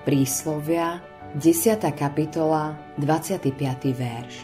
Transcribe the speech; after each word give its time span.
Príslovia, 0.00 1.04
10. 1.36 1.76
kapitola, 1.92 2.72
25. 2.96 3.52
verš. 3.92 4.34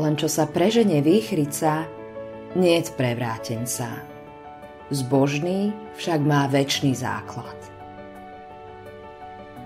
Len 0.00 0.14
čo 0.16 0.32
sa 0.32 0.48
preženie 0.48 1.04
výchrica, 1.04 1.84
nie 2.56 2.80
je 2.80 2.88
prevrátenca. 2.96 4.00
Zbožný 4.88 5.76
však 6.00 6.24
má 6.24 6.48
väčší 6.48 6.96
základ. 6.96 7.56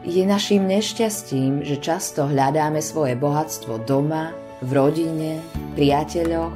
Je 0.03 0.27
naším 0.27 0.67
nešťastím, 0.67 1.63
že 1.63 1.79
často 1.79 2.27
hľadáme 2.27 2.83
svoje 2.83 3.15
bohatstvo 3.15 3.87
doma, 3.87 4.35
v 4.59 4.71
rodine, 4.75 5.39
priateľoch, 5.79 6.55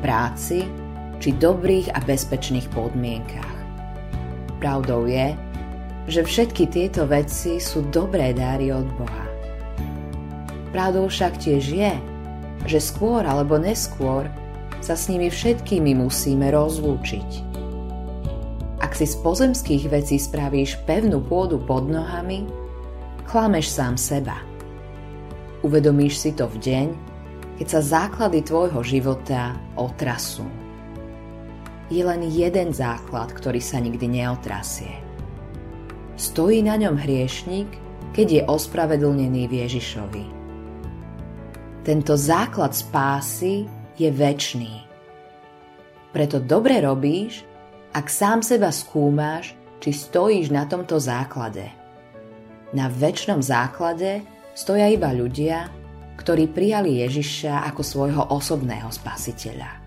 práci 0.00 0.64
či 1.20 1.36
dobrých 1.36 1.92
a 1.92 2.00
bezpečných 2.00 2.64
podmienkach. 2.72 3.56
Pravdou 4.56 5.04
je, 5.04 5.36
že 6.10 6.26
všetky 6.26 6.66
tieto 6.66 7.06
veci 7.06 7.62
sú 7.62 7.86
dobré 7.86 8.34
dáry 8.34 8.74
od 8.74 8.86
Boha. 8.98 9.26
Pravdou 10.74 11.06
však 11.06 11.38
tiež 11.38 11.64
je, 11.68 11.94
že 12.66 12.80
skôr 12.80 13.22
alebo 13.22 13.60
neskôr 13.60 14.26
sa 14.82 14.98
s 14.98 15.06
nimi 15.06 15.30
všetkými 15.30 15.94
musíme 15.94 16.50
rozlúčiť. 16.50 17.54
Ak 18.82 18.98
si 18.98 19.06
z 19.06 19.14
pozemských 19.22 19.86
vecí 19.86 20.18
spravíš 20.18 20.82
pevnú 20.82 21.22
pôdu 21.22 21.62
pod 21.62 21.86
nohami, 21.86 22.50
klameš 23.30 23.70
sám 23.70 23.94
seba. 23.94 24.42
Uvedomíš 25.62 26.18
si 26.18 26.30
to 26.34 26.50
v 26.50 26.58
deň, 26.58 26.88
keď 27.62 27.66
sa 27.78 27.80
základy 28.02 28.42
tvojho 28.42 28.82
života 28.82 29.54
otrasú. 29.78 30.42
Je 31.86 32.02
len 32.02 32.26
jeden 32.26 32.74
základ, 32.74 33.30
ktorý 33.30 33.62
sa 33.62 33.78
nikdy 33.78 34.10
neotrasie– 34.10 34.98
stojí 36.16 36.60
na 36.62 36.76
ňom 36.76 36.96
hriešnik, 36.98 37.68
keď 38.12 38.26
je 38.28 38.42
ospravedlnený 38.44 39.48
v 39.48 39.54
Ježišovi. 39.64 40.24
Tento 41.82 42.14
základ 42.14 42.76
spásy 42.76 43.66
je 43.98 44.08
väčší. 44.12 44.86
Preto 46.12 46.38
dobre 46.38 46.78
robíš, 46.78 47.42
ak 47.96 48.06
sám 48.06 48.44
seba 48.44 48.70
skúmaš, 48.70 49.56
či 49.82 49.90
stojíš 49.90 50.54
na 50.54 50.68
tomto 50.68 51.00
základe. 51.02 51.66
Na 52.70 52.86
väčšnom 52.86 53.42
základe 53.42 54.22
stoja 54.54 54.86
iba 54.86 55.10
ľudia, 55.10 55.68
ktorí 56.20 56.52
prijali 56.54 57.02
Ježiša 57.02 57.66
ako 57.72 57.82
svojho 57.82 58.22
osobného 58.30 58.88
spasiteľa. 58.92 59.82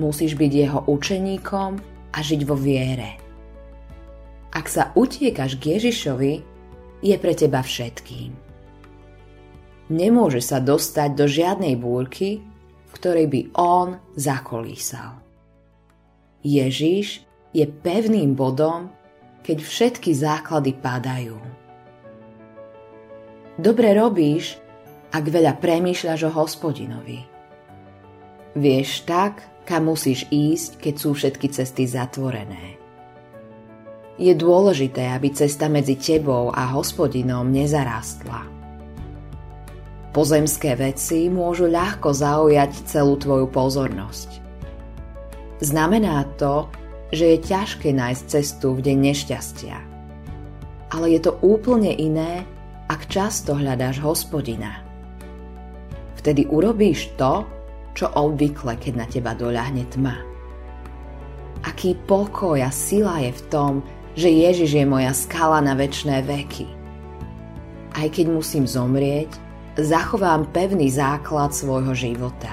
Musíš 0.00 0.38
byť 0.38 0.52
jeho 0.54 0.80
učeníkom 0.88 1.70
a 2.14 2.18
žiť 2.22 2.40
vo 2.48 2.56
viere. 2.56 3.27
Ak 4.58 4.66
sa 4.66 4.90
utiekaš 4.98 5.54
k 5.62 5.78
Ježišovi, 5.78 6.34
je 6.98 7.14
pre 7.14 7.30
teba 7.38 7.62
všetkým. 7.62 8.34
Nemôže 9.94 10.42
sa 10.42 10.58
dostať 10.58 11.10
do 11.14 11.30
žiadnej 11.30 11.78
búrky, 11.78 12.42
v 12.90 12.90
ktorej 12.90 13.26
by 13.30 13.40
on 13.54 14.02
zakolísal. 14.18 15.22
Ježiš 16.42 17.22
je 17.54 17.70
pevným 17.70 18.34
bodom, 18.34 18.90
keď 19.46 19.62
všetky 19.62 20.10
základy 20.10 20.74
padajú. 20.74 21.38
Dobre 23.62 23.94
robíš, 23.94 24.58
ak 25.14 25.24
veľa 25.24 25.54
premýšľaš 25.62 26.28
o 26.28 26.34
hospodinovi. 26.34 27.22
Vieš 28.58 29.06
tak, 29.06 29.40
kam 29.62 29.86
musíš 29.86 30.26
ísť, 30.34 30.82
keď 30.82 30.94
sú 30.98 31.14
všetky 31.14 31.46
cesty 31.54 31.86
zatvorené. 31.86 32.77
Je 34.18 34.34
dôležité, 34.34 35.14
aby 35.14 35.30
cesta 35.30 35.70
medzi 35.70 35.94
tebou 35.94 36.50
a 36.50 36.74
hospodinom 36.74 37.46
nezarástla. 37.54 38.50
Pozemské 40.10 40.74
veci 40.74 41.30
môžu 41.30 41.70
ľahko 41.70 42.10
zaujať 42.10 42.82
celú 42.90 43.14
tvoju 43.14 43.46
pozornosť. 43.46 44.42
Znamená 45.62 46.26
to, 46.34 46.66
že 47.14 47.38
je 47.38 47.46
ťažké 47.46 47.94
nájsť 47.94 48.24
cestu 48.26 48.74
v 48.74 48.90
deň 48.90 48.98
nešťastia. 49.06 49.76
Ale 50.90 51.06
je 51.14 51.20
to 51.22 51.38
úplne 51.38 51.94
iné, 51.94 52.42
ak 52.90 53.06
často 53.06 53.54
hľadáš 53.54 54.02
hospodina. 54.02 54.82
Vtedy 56.18 56.50
urobíš 56.50 57.14
to, 57.14 57.46
čo 57.94 58.10
obvykle, 58.10 58.74
keď 58.82 58.92
na 58.98 59.06
teba 59.06 59.38
doľahne 59.38 59.86
tma. 59.94 60.18
Aký 61.62 61.94
pokoj 61.94 62.58
a 62.58 62.70
sila 62.74 63.22
je 63.22 63.30
v 63.30 63.42
tom, 63.46 63.72
že 64.18 64.26
Ježiš 64.26 64.82
je 64.82 64.82
moja 64.82 65.14
skala 65.14 65.62
na 65.62 65.78
väčšné 65.78 66.26
veky. 66.26 66.66
Aj 67.94 68.10
keď 68.10 68.34
musím 68.34 68.66
zomrieť, 68.66 69.30
zachovám 69.78 70.50
pevný 70.50 70.90
základ 70.90 71.54
svojho 71.54 71.94
života. 71.94 72.50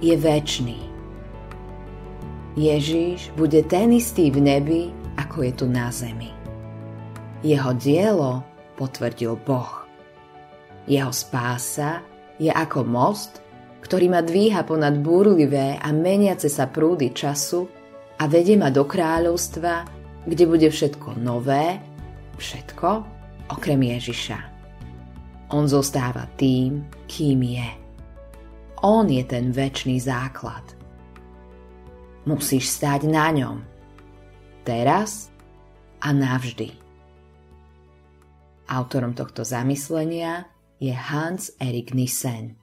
Je 0.00 0.16
väčší. 0.16 0.80
Ježiš 2.56 3.36
bude 3.36 3.60
ten 3.68 3.92
istý 3.92 4.32
v 4.32 4.40
nebi, 4.40 4.82
ako 5.20 5.44
je 5.44 5.52
tu 5.52 5.66
na 5.68 5.92
zemi. 5.92 6.32
Jeho 7.44 7.76
dielo 7.76 8.40
potvrdil 8.80 9.36
Boh. 9.44 9.84
Jeho 10.88 11.12
spása 11.12 12.00
je 12.40 12.48
ako 12.48 12.80
most, 12.88 13.44
ktorý 13.84 14.08
ma 14.08 14.24
dvíha 14.24 14.64
ponad 14.64 15.04
búrlivé 15.04 15.76
a 15.76 15.92
meniace 15.92 16.48
sa 16.48 16.64
prúdy 16.64 17.12
času 17.12 17.68
a 18.16 18.24
vedie 18.24 18.56
ma 18.56 18.72
do 18.72 18.88
kráľovstva, 18.88 20.01
kde 20.26 20.44
bude 20.46 20.68
všetko 20.70 21.18
nové, 21.18 21.82
všetko 22.38 22.88
okrem 23.50 23.82
Ježiša. 23.82 24.38
On 25.52 25.68
zostáva 25.68 26.24
tým, 26.40 26.86
kým 27.10 27.44
je. 27.44 27.68
On 28.82 29.04
je 29.06 29.22
ten 29.22 29.52
väčší 29.52 30.00
základ. 30.00 30.64
Musíš 32.24 32.70
stáť 32.72 33.06
na 33.10 33.28
ňom. 33.34 33.58
Teraz 34.62 35.28
a 36.00 36.14
navždy. 36.14 36.70
Autorom 38.70 39.12
tohto 39.12 39.42
zamyslenia 39.44 40.46
je 40.80 40.94
Hans 40.94 41.52
Erik 41.60 41.92
Nissen. 41.92 42.61